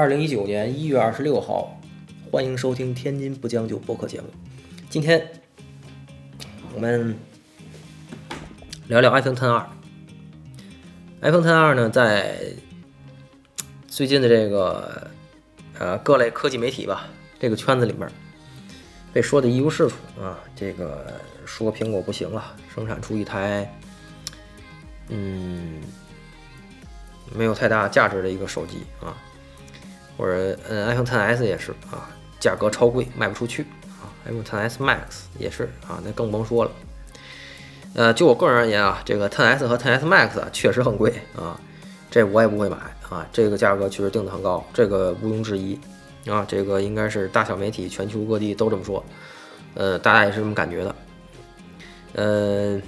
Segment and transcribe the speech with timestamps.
[0.00, 1.78] 二零一九年一月二十六号，
[2.30, 4.28] 欢迎收听《天津不将就》播客节目。
[4.88, 5.30] 今天
[6.74, 7.14] 我们
[8.88, 9.68] 聊聊 iPhone Ten 二
[11.20, 12.34] iPhone Ten 二呢，在
[13.88, 15.10] 最近的这个
[15.78, 17.06] 呃各类科技媒体吧
[17.38, 18.10] 这个圈子里面，
[19.12, 20.40] 被说的一无是处啊。
[20.56, 21.12] 这个
[21.44, 23.70] 说苹果不行了，生产出一台
[25.08, 25.82] 嗯
[27.36, 29.14] 没有太大价值的一个手机啊。
[30.20, 33.62] 或者，嗯，iPhone 10s 也是啊，价格超贵，卖不出去
[34.02, 34.12] 啊。
[34.26, 34.98] iPhone 10s Max
[35.38, 36.70] 也是啊，那更甭说了。
[37.94, 41.58] 呃，就我个人而言啊，这个 10s 和 10s Max，确实很贵啊，
[42.10, 42.76] 这我也不会买
[43.08, 45.80] 啊，这个价格确实定的很高，这个毋庸置疑
[46.26, 49.02] 啊，这个应该是大小媒体全球各地都这么说，
[49.72, 50.94] 呃，大家也是这么感觉的。
[52.12, 52.78] 呃，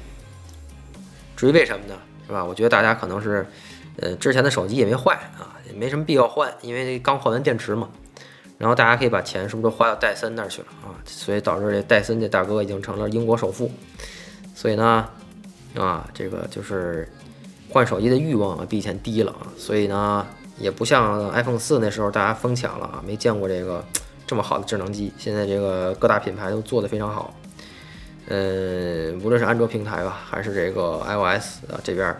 [1.35, 1.95] 至于为什么呢？
[2.27, 2.45] 是吧？
[2.45, 3.47] 我觉得大家可能是，
[3.97, 5.52] 呃，之前的手机也没坏啊。
[5.73, 7.89] 没什么必要换，因为刚换完电池嘛。
[8.59, 10.95] 然后大家可以把钱是不是都花到戴森那儿去了啊？
[11.05, 13.69] 所以导致这戴森这大哥已经成了英国首富。
[14.55, 15.09] 所以呢，
[15.75, 17.09] 啊，这个就是
[17.69, 19.51] 换手机的欲望啊比以前低了啊。
[19.57, 20.25] 所以呢，
[20.59, 23.85] 也不像 iPhone 四那时候大家疯抢了啊，没见过这个
[24.29, 25.13] 这么好的智能机。
[25.19, 27.35] 现在这个各大品牌都做得非常好。
[28.29, 32.17] 嗯，无论是安卓平台吧，还是这个 iOS 啊这边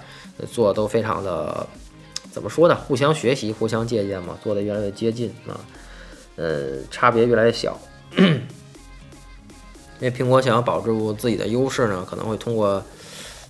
[0.51, 1.65] 做的都非常的。
[2.33, 2.75] 怎么说呢？
[2.75, 5.61] 互相学习，互相借鉴嘛，做的越来越接近啊，
[6.37, 7.79] 呃，差别越来越小。
[8.17, 12.83] 因为苹果想要保住自己的优势呢，可能会通过，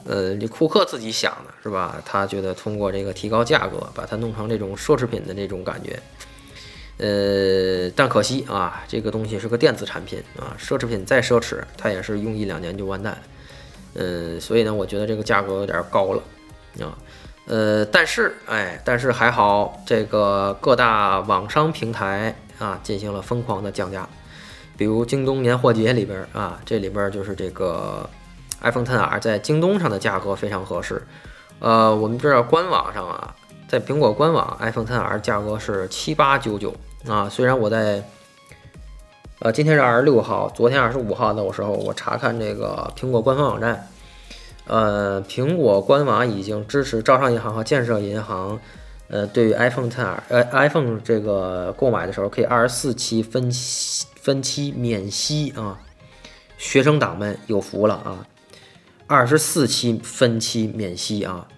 [0.04, 2.02] 呃，这库克自己想的是吧？
[2.04, 5.98] 他觉得通过这个提高价格，把它弄成这种奢侈品的这种感觉。
[6.98, 13.16] 呃，但可惜啊，这个东西是个电子产品啊，奢侈品再奢侈，它也是用一两年就完蛋。
[13.94, 16.22] 嗯，所以呢，我觉得这个价格有点高了
[16.80, 16.98] 啊。
[17.44, 24.08] 呃，但是，哎，但是还好，这个各大网商平台啊，进行了疯狂的降价，
[24.76, 28.08] 比如京东年货节里边啊，这里边就是这个
[28.60, 31.04] iPhone 10R 在京东上的价格非常合适。
[31.58, 33.34] 呃，我们知道官网上啊，
[33.66, 36.72] 在苹果官网 iPhone 10R 价格是七八九九
[37.08, 38.04] 啊，虽然我在，
[39.40, 43.88] 呃，今天是二十六号，昨天二十五号的时候，我查看这个苹果官方网站。
[44.64, 48.60] 呃，苹果官网已经支持招商银行和建设银行，
[49.08, 55.80] 呃，对于 iPhone 10呃 iPhone 这个购买的时候可以二十四期分期分期免息啊，
[56.56, 58.24] 学生党们有福了啊，
[59.08, 61.48] 二十四期分期免息啊，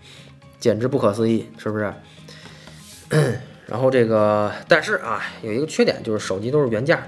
[0.58, 1.92] 简直不可思议，是不是？
[3.66, 7.06] 然后这个，但是啊，有一个缺点就是手机都是原价，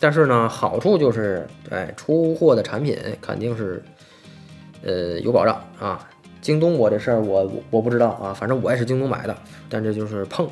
[0.00, 3.84] 但是呢，好处就是，哎，出货的产品肯定是。
[4.86, 6.08] 呃，有保障啊！
[6.40, 9.36] 京东我这事儿我我不知道啊，反正我也是京东买的，
[9.68, 10.48] 但这就是碰。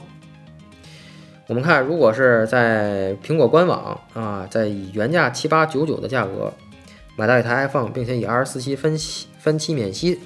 [1.46, 6.52] 我们看，如果是在苹果官网啊，在以原价七八九九的价格
[7.16, 10.18] 买到一台 iPhone，并且以二十四期分期分期免息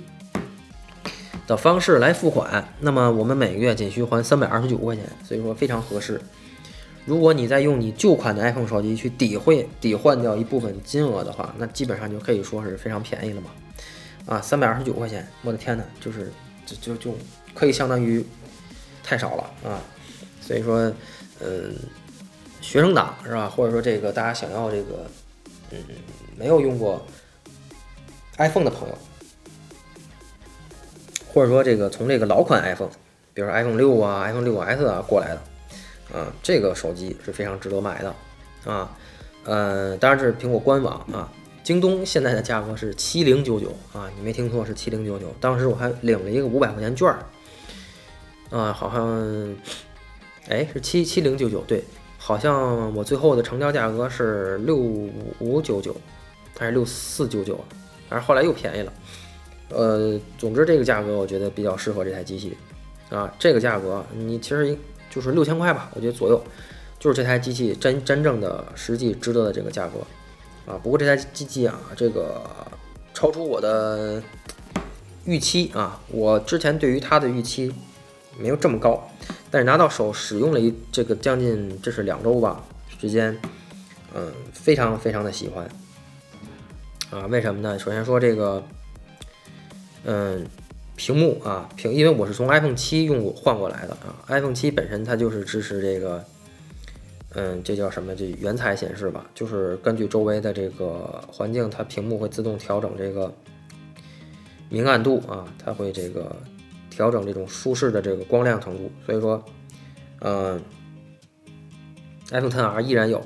[1.47, 6.19] 的方式来付款，那么我们每个月仅需还三百二十九块钱，所以说非常合适。
[7.05, 13.51] 如果你再用你旧款的 iPhone 手机去抵汇抵换掉一部分金额的话，那基本上就可以说是非常便宜了嘛。
[14.29, 16.31] 啊，三百二十九块钱，我的天呐，就是
[16.67, 17.19] 就就就
[17.55, 18.23] 可以相当于
[19.03, 19.81] 太少了啊！
[20.43, 20.93] 所以说，
[21.41, 21.75] 嗯，
[22.61, 23.49] 学生党是吧？
[23.49, 25.11] 或者说这个大家想要这个，
[25.71, 25.79] 嗯，
[26.37, 27.03] 没有用过
[28.37, 28.99] iPhone 的朋友，
[31.33, 32.91] 或者说这个从这个老款 iPhone，
[33.33, 38.15] 比如说 iPhone 六啊、iPhone 六 S 啊过来的，啊，这个手机是非常值得买的
[38.71, 38.95] 啊。
[39.45, 41.33] 呃，当然是苹果官网啊。
[41.69, 45.27] 京东现在的价格是七零九九啊，你没听错，是七零九九。
[45.39, 47.19] 当时我还领了一个五百块钱券儿
[48.49, 49.55] 啊，好像，
[50.49, 51.85] 哎，是七七零九九，对，
[52.17, 55.95] 好像我最后的成交价格是六五九九，
[56.59, 57.63] 还是六四九九，
[58.09, 58.93] 反正后来又便宜了。
[59.69, 62.57] 呃，总之这个价格我觉得比较适合这台机器
[63.11, 64.75] 啊，这个价格你其实
[65.11, 66.43] 就是六千块吧，我觉得左右，
[66.99, 69.99] 就是这台机器真真正的实际值得的这个价格。
[70.69, 72.43] 啊，不过这台机器啊，这个
[73.15, 74.23] 超出我的
[75.25, 75.99] 预期啊。
[76.09, 77.75] 我之前对于它的预期
[78.39, 79.09] 没有这么高，
[79.51, 82.63] 但是拿到手使用了一这个将近这是两周吧
[83.01, 83.35] 时间，
[84.15, 85.67] 嗯，非常非常的喜欢
[87.11, 87.27] 啊。
[87.29, 87.79] 为什么呢？
[87.79, 88.63] 首先说这个，
[90.05, 90.47] 嗯，
[90.97, 96.23] 屏幕啊屏，因为我是从 iPhone 七用过换过来的啊，iPhone 七本身它就是支持这个。
[97.35, 98.17] 嗯，这叫什么？
[98.17, 103.33] 这原彩显示吧，就是根据周围的这个环境，它屏幕会自动调整这个
[104.71, 106.35] 明暗度啊，它会这个
[106.89, 108.91] 调整这种舒适的这个光亮程度。
[109.05, 109.45] 所以说，
[110.21, 110.59] 嗯
[112.31, 113.19] ，iPhone 10R 依然有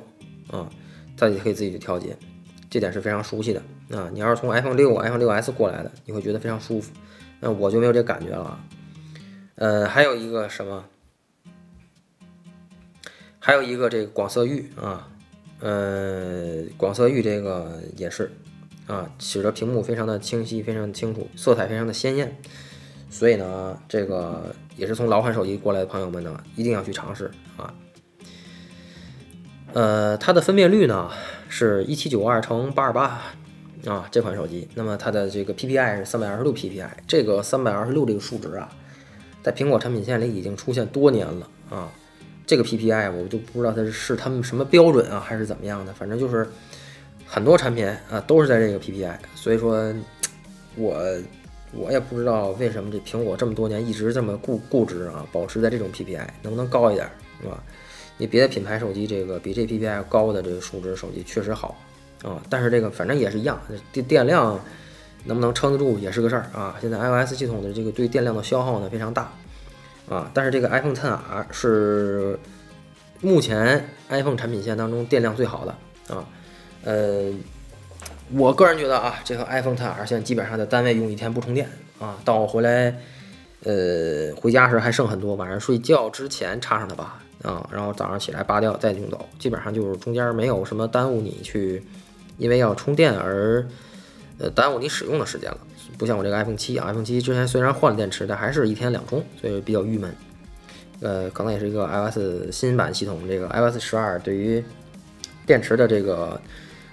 [0.51, 0.69] 啊，
[1.17, 2.17] 它也可以自己去调节，
[2.69, 3.63] 这点是非常熟悉的
[3.97, 4.11] 啊。
[4.13, 6.93] 你要是从 iPhone 六、iPhone 六 S 过来的，你会觉得非常舒服，
[7.39, 8.59] 那我就没有这感觉了。
[9.55, 10.85] 呃，还有一个什么？
[13.45, 15.09] 还有一个这个广色域啊，
[15.59, 18.31] 呃，广色域这个也是
[18.87, 22.39] 啊，使得屏幕非常的清晰，非常的清楚，色彩非常的鲜艳。
[23.11, 27.75] 所以呢，这个也是从老款手机过来的朋友们呢，一定要去尝试啊。
[29.73, 31.11] 呃，它的分辨率呢
[31.49, 33.21] 是一七九二乘八二八
[33.87, 34.69] 啊，这款手机。
[34.77, 38.71] 那么它的这个 PPI 是三百二十六 PPI，这个三百二十六这个数值啊，
[39.43, 41.91] 在苹果产品线里已经出现多年了啊。
[42.47, 46.47] 这个 PPI 我就不知道它是是他们什么标准啊，还是怎么样的，反正就是
[47.27, 49.95] 很多产品啊都是在这个 PPI，所以说，
[50.77, 51.01] 我
[51.73, 57.09] 我也不知道为什么这苹果这么多年一直这么固固执啊，保持在这种 PPI，能不能高一点，
[57.41, 57.63] 是吧？
[58.19, 61.81] 你别的品牌手机这个比这 PPI 高的这个数值手机确实好
[62.23, 63.61] 啊，但是这个反正也是一样，
[63.93, 64.61] 电电量
[65.25, 66.77] 能不能撑得住也是个事儿啊。
[66.81, 69.33] 现在 iOS 系统的这个对电量的消耗呢非常大。
[70.13, 72.39] 啊，但是这个 iPhone 10R 是
[73.21, 76.25] 目前 iPhone 产品线当中电量最好的啊。
[76.85, 77.33] 呃，
[78.35, 81.67] 我个人觉得啊，这个 iPhone 10R 现在基本上在单位用一天不充电
[81.99, 82.95] 啊，到我回来
[83.65, 91.83] 呃回家时还剩很多，晚上睡觉之前插上它吧啊，然后早上起来拔掉再用走，基本上就是中间没有什么耽误你去
[92.39, 93.65] 因为要充电而
[94.39, 95.59] 呃耽误你使用的时间了。
[95.99, 100.15] 不像我这个 iPhone 七啊，iPhone 七之前虽然换了电池，但还是一天两充，所以比较郁闷。
[101.01, 104.65] 呃，可能也是一个 iOS 新版系统，这个 iOS 十二对于
[105.45, 106.41] 电池的这个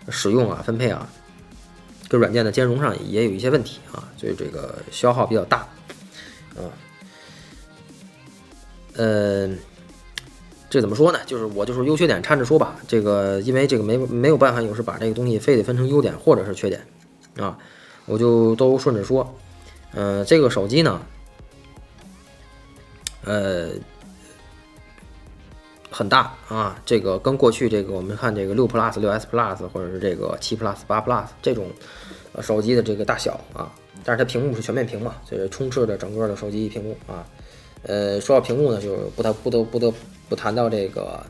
[0.09, 1.07] 使用啊、分配啊，
[2.07, 5.59] 跟软件的兼容上也有一些问题啊，所以这个消耗比较大。
[6.55, 6.65] 啊，
[8.95, 9.49] 呃，
[10.69, 11.19] 这怎么说呢？
[11.25, 12.75] 就是我就是优缺点掺着说吧。
[12.87, 16.83] 这个因为这个没没有办法，有时把这个东西非得分成优点或者是缺点
[17.39, 17.57] 啊。
[18.05, 19.35] 我就都顺着说，
[19.93, 20.99] 呃，这个手机呢，
[23.23, 23.69] 呃，
[25.91, 31.67] 很大啊，这个跟过去这个我们看这个六 Plus、六 S Plus 或者是这个七 Plus、八 Plus 这种
[32.41, 33.71] 手机的这个大小啊，
[34.03, 37.23] 但是它屏幕是全面屏嘛，所以充斥着整个的手机屏幕啊。
[37.83, 39.93] 呃，说到屏幕呢，就不得不得不得
[40.27, 41.23] 不谈到这个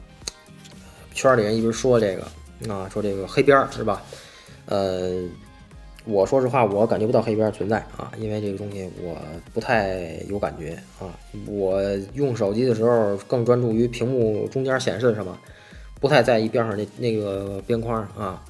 [1.13, 4.01] 圈里人一直说这个啊，说这个黑边儿是吧？
[4.67, 5.27] 呃。
[6.05, 9.17] 我说实话，我感觉不到黑边存在啊，因为这个东西我
[9.53, 11.13] 不太有感觉啊。
[11.45, 11.81] 我
[12.13, 15.37] 用手机的时候更专注于屏幕中间显示的什么，
[15.99, 18.43] 不太在意边上那那个边框啊。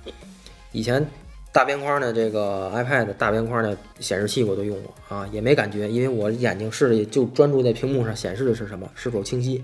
[0.72, 1.06] 以前
[1.52, 9.62] 大边框的这个 iPad 大边框的显示器我都用过啊，也没感觉，因为我眼睛视力就专注在屏幕上显示的是什么，是否清晰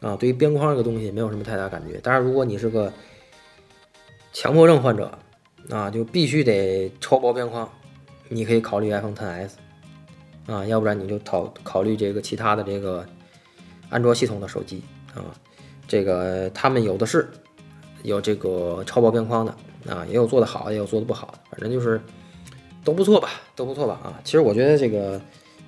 [0.00, 0.16] 啊。
[0.16, 1.98] 对于边框这个东西没有什么太大感觉。
[1.98, 2.90] 当然，如果你是个
[4.32, 5.18] 强迫症患者。
[5.68, 7.68] 啊，就必须得超薄边框，
[8.28, 9.50] 你可以考虑 iPhone 10s，
[10.46, 13.06] 啊，要不然你就考考虑这个其他的这个
[13.88, 14.82] 安卓系统的手机
[15.14, 15.22] 啊，
[15.86, 17.28] 这个他们有的是
[18.02, 19.54] 有这个超薄边框的
[19.88, 22.00] 啊，也有做的好，也有做的不好，反正就是
[22.82, 24.20] 都不错吧，都不错吧啊。
[24.24, 25.20] 其实我觉得这个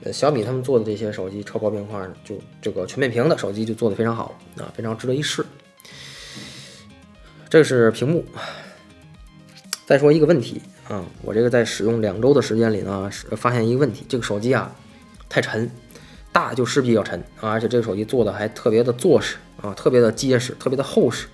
[0.03, 5.45] 呃小米他们做的这些手机超薄边框，就这个全面屏的手机就做的非常好啊，非常值得一试。
[7.49, 8.25] 这是屏幕。
[9.85, 14.75] 再说一个问题啊，我这个在使用两周的时间里呢，发现一个问题，这个手机啊
[15.29, 15.69] 太沉，
[16.33, 21.27] 大就势必要沉啊，而且这个手机做的还特别的坐实啊，特别的结实，特别的厚实，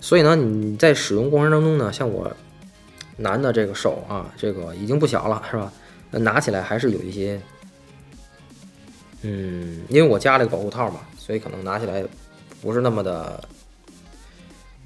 [0.00, 2.30] 所以呢，你在使用过程当中呢，像我
[3.16, 5.72] 男的这个手啊，这个已经不小了，是吧？
[6.10, 7.40] 拿起来还是有一些，
[9.22, 12.04] 嗯，因为我加了个保护套嘛，所以可能拿起来
[12.60, 13.42] 不是那么的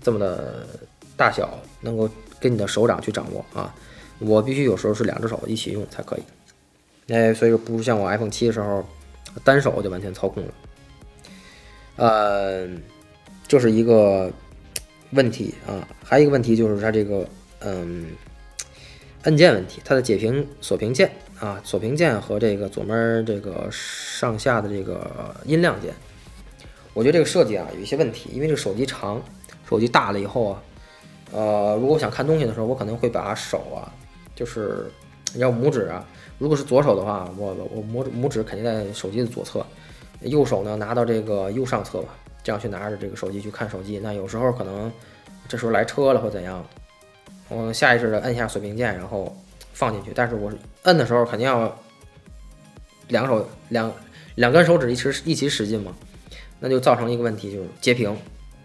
[0.00, 0.66] 这么的
[1.16, 2.08] 大小能够。
[2.44, 3.74] 跟你的手掌去掌握啊，
[4.18, 6.22] 我必须有时候是两只手一起用才可以。
[7.10, 8.84] 哎，所以说不如像我 iPhone 七的时候，
[9.42, 10.52] 单手就完全操控了。
[11.96, 12.68] 呃，
[13.48, 14.30] 这是一个
[15.12, 17.26] 问题啊，还有一个问题就是它这个
[17.60, 18.08] 嗯，
[19.22, 21.10] 按键问题，它的解屏锁屏键
[21.40, 25.94] 啊，锁屏键和这个左面这个上下的这个音量键，
[26.92, 29.22] 我觉得这个设计啊有一些问题，因为这个手机长，
[29.66, 30.62] 手机大了以后啊。
[31.34, 33.90] 呃，如果我想看东西的时候，我可能会把手啊，
[34.36, 34.88] 就是
[35.34, 36.06] 你要拇指啊。
[36.38, 39.66] 如果是左手的话，我我拇拇指肯定在手机的左侧，
[40.20, 42.14] 右手呢拿到这个右上侧吧，
[42.44, 43.98] 这样去拿着这个手机去看手机。
[43.98, 44.92] 那有时候可能
[45.48, 46.64] 这时候来车了或怎样，
[47.48, 49.36] 我下意识的摁下锁屏键，然后
[49.72, 50.12] 放进去。
[50.14, 50.52] 但是我
[50.84, 51.76] 摁的时候肯定要
[53.08, 53.92] 两手两
[54.36, 55.92] 两根手指一起一起使劲嘛，
[56.60, 58.16] 那就造成一个问题，就是截屏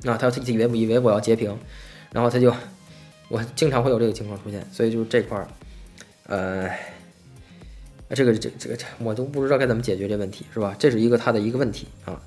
[0.04, 1.58] 那，他以为以为我要截屏，
[2.12, 2.54] 然后他就
[3.28, 5.48] 我经常会有这个情况出现，所以就是这块儿，
[6.28, 6.70] 呃，
[8.10, 10.76] 这个这这个我都不知道该怎么解决这问题，是吧？
[10.80, 12.20] 这是一个它的一个问题啊，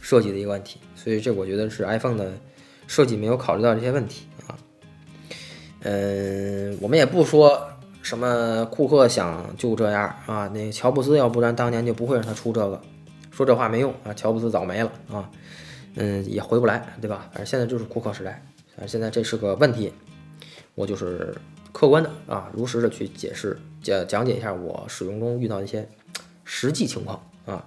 [0.00, 2.32] 设计的一个问题，所以这我觉得是 iPhone 的
[2.86, 4.56] 设计没有考虑到这些问题啊。
[5.82, 7.68] 嗯，我们也不说
[8.02, 12.80] 什么库克想就这样啊，那乔布斯要不然当年就不会让他出这个，
[13.30, 15.28] 说这话没用啊，乔布斯早没了啊，
[15.94, 17.28] 嗯，也回不来，对吧？
[17.32, 18.42] 反正现在就是库克时代，
[18.76, 19.92] 反正现在这是个问题，
[20.74, 21.34] 我就是
[21.72, 25.88] 客观的啊，如实的去解释讲讲解一下我使用中遇到一些
[26.44, 27.66] 实际情况啊，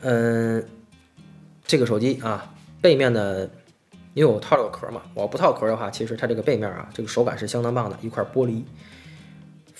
[0.00, 0.66] 嗯，
[1.66, 3.50] 这个手机啊，背面的。
[4.14, 8.62] 因为我套了个壳嘛，我不套壳的话，其实它这个背面啊，这个手感是相当棒的，一块玻璃，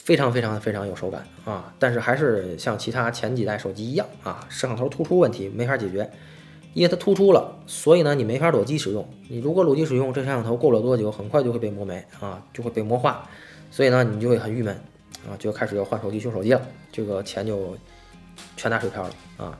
[0.05, 1.75] 非常非常非常有手感啊。
[1.79, 6.09] 但是还是像其他前几代手机一样啊，摄像头突出问题没法解决，
[6.75, 9.09] 因为它突出了，所以呢你没法裸机使用。
[9.29, 13.29] 你如果裸机使用，这摄像头过了多久，很快就会被磨没啊，就会被磨化，
[13.71, 14.75] 所以呢你就会很郁闷
[15.27, 16.61] 啊，就开始要换手机修手机了，
[16.93, 17.77] 这个钱就
[18.57, 19.59] 全打水漂了啊。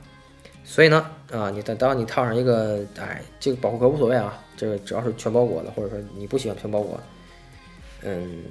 [0.67, 6.99] 所以呢，啊，你等当你套上一个，哎，这个保护壳无所谓啊，这个只要是全包裹的，或者说你不喜欢全包裹，
[8.01, 8.43] 嗯，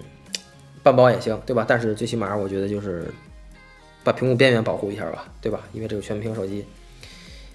[0.84, 1.64] 半包也行，对吧？
[1.66, 3.12] 但是最起码我觉得就是
[4.04, 5.66] 把屏幕边缘保护一下吧，对吧？
[5.72, 6.64] 因为这个全屏手机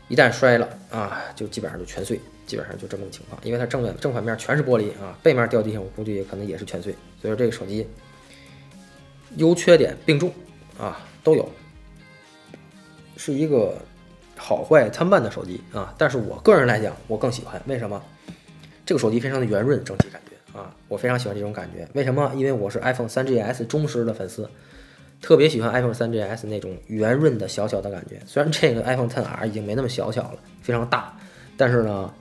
[0.09, 3.39] 一旦摔了啊，就基本上就全碎，基本上就这么个情况。
[3.45, 6.91] 因为它正面正反面全是玻璃啊，背面掉地上我估计也可能也是全碎。
[7.21, 7.88] 所以说这个手机
[9.38, 10.33] 优缺点并重
[10.77, 11.50] 啊，都有，
[13.15, 13.77] 是一个。
[14.41, 17.62] 好坏参半的手机啊，但是我个人来讲，我更喜欢。
[17.65, 18.01] 为什么？
[18.86, 21.87] 这个手机非常的圆润，整体感觉啊，我非常喜欢这种感觉。
[21.93, 22.31] 为什么？
[22.35, 24.49] 因为我是 iPhone 3GS 忠实的粉丝，
[25.21, 28.19] 特别喜欢 iPhone 3GS 那种圆润的小小的感觉。
[28.25, 31.15] 虽然这个 iPhone 10R 已经没那么小巧了，非常大，
[31.55, 32.13] 但是呢，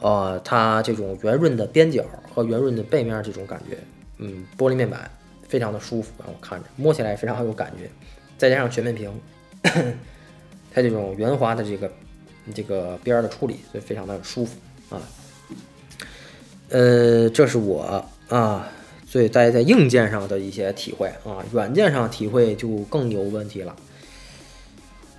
[0.00, 3.78] 呃，它这种圆润的边角和圆润的背面这种感觉，
[4.18, 5.10] 嗯，玻璃面板
[5.48, 7.90] 非常的舒服，让我看着摸起来非常有感觉，
[8.36, 9.10] 再加上全面屏。
[10.72, 11.90] 它这种圆滑的这个
[12.54, 14.56] 这个边儿的处理，所以非常的舒服
[14.88, 15.02] 啊。
[16.70, 18.68] 呃，这是我啊，
[19.06, 23.74] 所以在在硬件上的一些体会啊，软件上体会就更有问题了。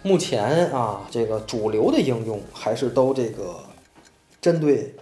[0.02, 3.58] 目前啊，这个主流的应用还是都这个
[4.42, 4.96] 针对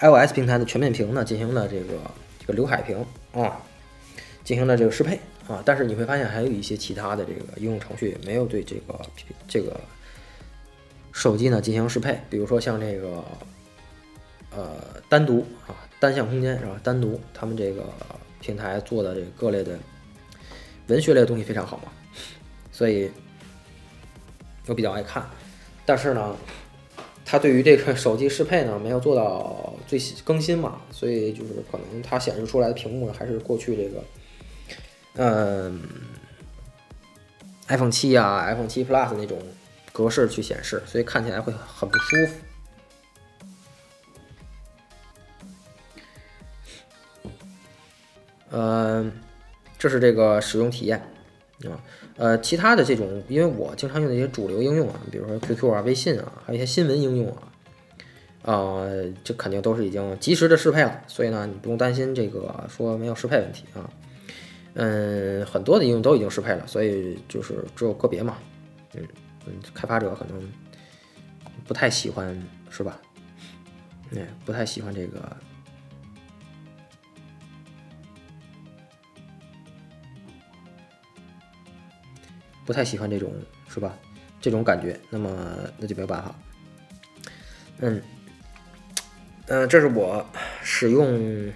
[0.00, 1.94] iOS 平台的全面屏呢进行了这个
[2.38, 3.60] 这个刘海屏啊，
[4.44, 5.18] 进行了这个适配。
[5.48, 9.00] 啊，但是你会发现还有一些其他的这个应用程序没有对这个
[9.48, 9.80] 这个
[11.10, 13.24] 手机呢进行适配，比如说像这个
[14.54, 14.76] 呃
[15.08, 16.80] 单独啊单向空间是吧？
[16.82, 17.84] 单独他们这个
[18.40, 19.78] 平台做的这个各类的
[20.86, 21.90] 文学类的东西非常好嘛，
[22.72, 23.10] 所以
[24.66, 25.28] 我比较爱看。
[25.84, 26.36] 但是呢，
[27.24, 34.04] 它对于这个手机适配呢没有做到最新更新嘛，所以就是可能它显示出来的屏幕呢还是过去这个。
[35.14, 35.82] 嗯
[37.66, 39.36] ，iPhone 七啊，iPhone 七 Plus 那种
[39.92, 42.34] 格式去显示，所以看起来会很不舒服。
[48.50, 49.12] 嗯，
[49.78, 50.98] 这是这个使用体验
[51.64, 51.80] 啊。
[52.16, 58.88] 呃，其他的这种，因为我经常用的一些主流应用啊，比如说 QQ 啊、微信啊，还有一些新闻应用啊，啊，
[59.22, 63.88] 这肯定都是已经及时的适配了，所以呢，你不用担心这个说没有适配问题啊。
[64.74, 68.38] 嗯，很多的应用都已经适配了，所以就是只有个别嘛，
[68.94, 69.02] 嗯
[69.46, 70.40] 嗯，开发者可能
[71.66, 72.40] 不太喜欢，
[72.70, 73.00] 是吧？
[74.16, 75.36] 哎，不太喜欢这个，
[82.68, 83.32] 不太喜欢这种，
[83.66, 83.96] 是吧？
[84.42, 85.30] 这种感觉，那么
[85.78, 86.34] 那就没有办法。
[87.78, 88.02] 嗯
[89.46, 90.22] 嗯，这是我
[90.62, 91.50] 使用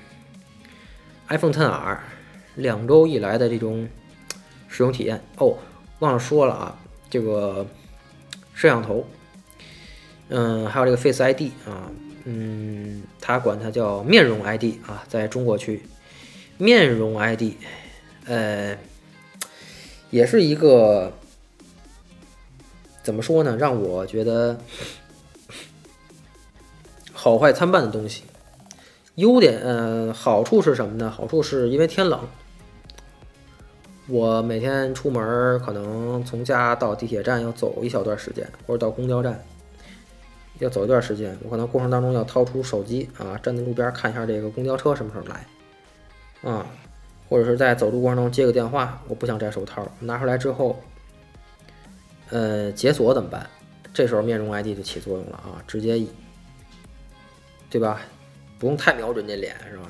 [1.29, 2.03] iPhone Ten R。
[2.55, 3.87] 两周以来的这种
[4.69, 5.59] 使用体验哦，
[5.99, 6.79] 忘了说了啊，
[7.11, 7.67] 这个
[8.55, 9.07] 摄像头，
[10.31, 11.93] 嗯，还有这个 Face ID 啊，
[12.25, 15.83] 嗯，他管它叫面容 ID 啊，在中国区，
[16.57, 17.53] 面容 ID，
[18.25, 18.79] 呃，
[20.13, 21.11] 也是一个
[23.03, 24.57] 怎么说呢，让我觉得
[27.13, 28.23] 好坏参半的东西。
[29.15, 31.11] 优点，呃，好处是什么呢？
[31.11, 32.21] 好处是因为天冷。
[34.07, 39.43] 我每天出门可能从家到地铁站要走一小段时间，或者到公交站
[40.59, 41.35] 要走一段时间。
[41.43, 45.47] 我可能过程当中要掏出手机啊，站在路边看一下这个公交车什么时候来
[46.51, 46.67] 啊，
[47.33, 50.79] 或者是在走路过程中接个电话，我不想摘手套，拿出来之后，
[52.29, 53.49] 呃，解锁怎么办？
[53.95, 55.99] 这时候面容 ID 就起作用了啊，直接，
[57.71, 58.03] 对吧？
[58.59, 59.85] 不用太瞄准这脸是吧？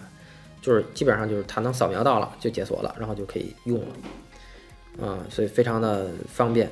[0.61, 6.71] 就是基本上就是它能扫描到了就解锁了，然后就可以用了，啊，所以非常的方便。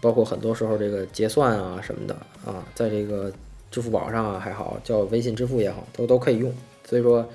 [0.00, 2.14] 包括很多时候这个结算啊什么的
[2.46, 3.32] 啊，在这个
[3.68, 6.54] 支付宝上啊还好，叫微信支付也好，都都可以用。
[6.84, 7.28] 所以说，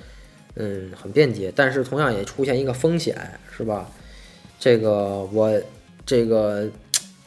[0.57, 1.51] 嗯，很便捷。
[1.55, 3.15] 但是同样也出现一个风险，
[3.55, 3.89] 是吧？
[4.59, 5.51] 这个我
[6.05, 6.67] 这个，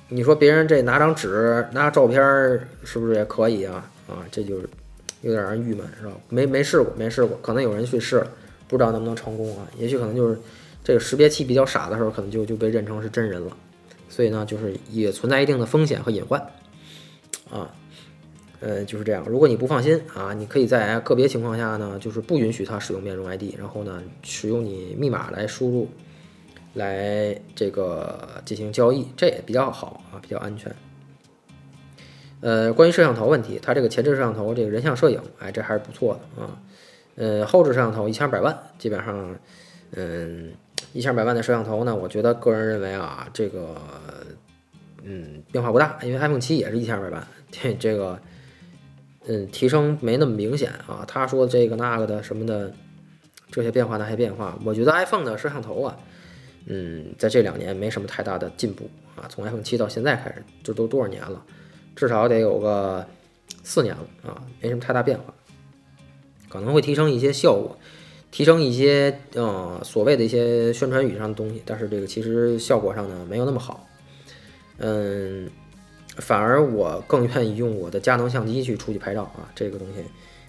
[0.09, 3.89] 你说别人这拿张纸拿照片儿是不是也可以啊？
[4.09, 4.69] 啊，这就是
[5.23, 6.13] 有点让人郁闷，是吧？
[6.29, 8.27] 没没试过，没试过，可能有人去试了，
[8.67, 9.67] 不知道能不能成功啊？
[9.79, 10.37] 也许可能就是
[10.83, 13.57] 这个识别器比较傻的时候，可能就就被认成是真人了。
[14.09, 16.41] 所以呢，就是也存在一定的风险和隐患，
[17.49, 17.73] 啊，
[18.61, 19.25] 呃，就是这样。
[19.27, 25.89] 如果你不放心啊，你可以在个别情况下呢，就是不允许他使用面容 ID，然后呢，使用你密码来输入，
[26.75, 30.75] 来这个进行交易，这也比较好啊，比较安全。
[32.41, 36.61] 呃，关于摄像头问题，它这个前置摄像头这个人像摄影，哎，这还是不错的啊。
[37.17, 39.37] 呃，后置摄像头一千二百万，基本上，
[39.97, 40.53] 嗯。
[40.93, 41.95] 一千二百万的摄像头呢？
[41.95, 43.81] 我觉得个人认为啊，这个
[45.05, 48.21] 嗯变化不大，因为 iPhone 七也是一千二百万，这 这个
[49.27, 51.05] 嗯提升没那么明显啊。
[51.07, 52.73] 他说这个那个的什么的
[53.51, 55.97] 这些变化那些变化，我觉得 iPhone 的摄像头啊，
[56.67, 59.27] 嗯在这两年没什么太大的进步啊。
[59.29, 61.45] 从 iPhone 七到现在开始，这都多少年了？
[61.97, 63.07] 至少得有个
[63.63, 65.35] 四年了啊，没什么太大变化，
[66.49, 67.77] 可能会提升一些效果。
[68.33, 73.89] 提升一些呃所谓的一些宣传语上的东西，但是这个其实效果上呢没有那么好，
[74.79, 75.51] 嗯，
[76.21, 80.05] 反而我更愿意用我的佳能相机去出去拍照啊，这个东西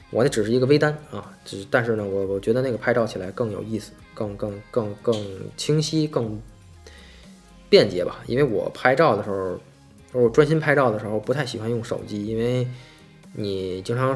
[0.10, 5.16] 我那只是一个微单啊，只但是呢我我觉得那个拍照起来更有意思，更更更更
[5.57, 6.42] 清晰，更
[7.70, 9.57] 便捷吧，因为我拍照的时候，
[10.12, 12.68] 我专心拍照的时候不太喜欢用手机，因为。
[13.34, 14.14] 你经常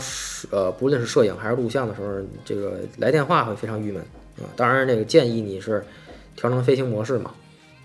[0.52, 4.04] 呃，不论是摄影还是录像的时候，这个来电话会非常郁闷
[4.40, 4.44] 啊。
[4.58, 5.82] 当然，这个建议你是
[6.36, 7.34] 调成飞行模式嘛，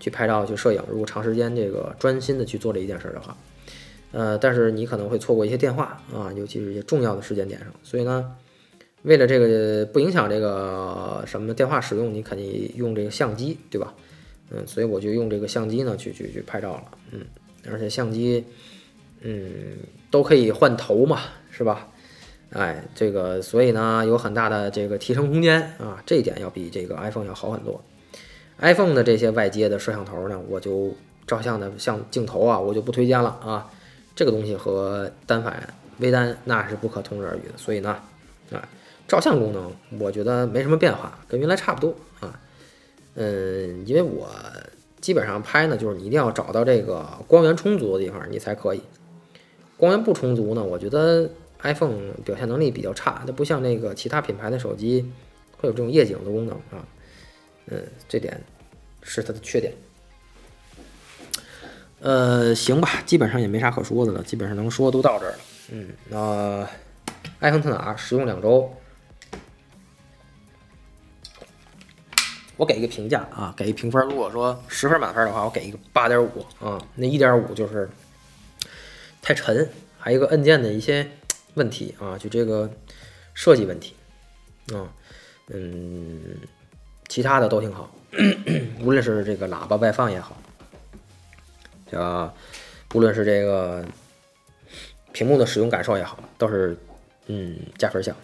[0.01, 0.83] 去拍照去摄影。
[0.89, 3.37] 如果长时间这个专心的去做这一件事的话，
[4.13, 7.69] 呃，但是你可能会错过一些电话啊，尤其是一些重要的时间点上。
[7.83, 8.35] 所以呢，
[9.03, 13.95] 为了这个不影响这个什么电话使用，你肯定用这个相机，对吧？
[14.51, 16.85] 嗯，所以我就用这个相机呢去去去拍照了。
[17.13, 17.21] 嗯，
[17.71, 18.45] 而且相机。
[19.23, 19.77] 嗯，
[20.11, 21.21] 都可以换头嘛，
[21.51, 21.89] 是吧？
[22.53, 27.85] 哎，这个所以呢，有很大的这个提升空间啊，这一点要比这个 iPhone 要好很多。
[28.61, 30.95] iPhone 的这些外接的摄像头呢，我就
[31.27, 33.71] 照相的像镜头啊，我就不推荐了啊。
[34.15, 37.57] 这个东西和单反、微单那是不可同日而语的。
[37.57, 37.97] 所以呢，
[38.53, 38.69] 啊，
[39.09, 42.39] 照相功能我觉得没什么变化，跟原来差不多啊。
[43.15, 44.29] 嗯，因为我
[45.01, 48.81] 基本上拍呢，就是你一定要找到这个光源充足的地方，你才可以。
[49.77, 51.29] 光源不充足呢，我觉得
[51.61, 55.11] iPhone 表现能力比较差，它不像那个其他品牌的手机
[55.57, 56.87] 会有这种夜景的功能啊，
[57.67, 58.41] 嗯，这点
[59.03, 59.73] 是它的缺点。
[62.01, 65.39] 呃，行吧，基本上也没啥可说的了，基本上能说都到这儿了。
[65.71, 66.69] 嗯，那
[67.41, 68.75] iPhone 特哪使用两周，
[72.57, 74.03] 我给一个评价啊，给一评分。
[74.09, 77.89] 如果说十分满分的话，我给一个八点五啊，那一点五就是。
[79.23, 81.07] 太沉，还有一个按键的一些
[81.53, 82.71] 问题啊，就这个
[83.35, 83.95] 设计问题
[84.73, 84.89] 啊，
[85.49, 86.39] 嗯，
[87.07, 87.95] 其他的都挺好，
[88.81, 90.41] 无论是这个喇叭外放也好，
[91.99, 92.33] 啊，
[92.95, 93.85] 无论是这个
[95.13, 96.77] 屏幕的使用感受也好，都是
[97.27, 98.15] 嗯加分项。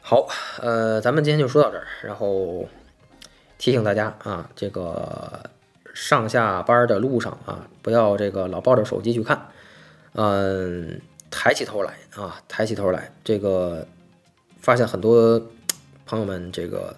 [0.00, 0.26] 好，
[0.60, 2.68] 呃，咱们今天就说到这儿，然后
[3.58, 5.50] 提醒大家啊，这个。
[5.94, 9.48] 上下班的路上啊，不要这个老抱着手机去看，
[10.14, 10.98] 嗯，
[11.30, 13.86] 抬起头来啊，抬起头来，这个
[14.58, 15.38] 发现很多
[16.06, 16.96] 朋友们这个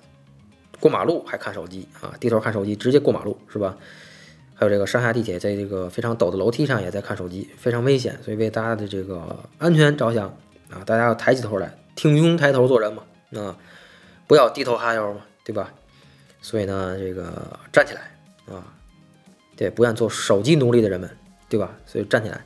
[0.81, 3.77] 过马路还看手机啊，低头看手机直接过马路是吧？
[4.55, 10.29] 还有这个上下地铁在这个非常陡的楼梯上也在看手机，非常危险，所以为大家的这个安全着想
[10.71, 13.03] 啊，大家要抬起头来，挺胸抬头做人嘛，
[13.37, 13.57] 啊，
[14.27, 15.73] 不要低头哈腰嘛，对吧？
[16.41, 18.03] 所以呢，这个站起来
[18.47, 18.65] 啊。
[19.57, 21.09] 对，不愿做手机奴隶的人们，
[21.49, 21.77] 对吧？
[21.87, 22.45] 所以站起来，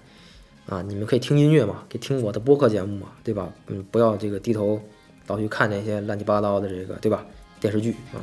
[0.67, 3.51] 啊，你们可以听音乐嘛，可以听我的播客节目嘛，对吧？
[3.69, 4.79] 嗯，不要这个低头
[5.27, 7.25] 老去看那些乱七八糟的这个，对吧？
[7.61, 8.23] 电视剧啊，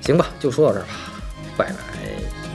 [0.00, 0.92] 行吧，就说到这儿吧，
[1.56, 2.45] 拜拜。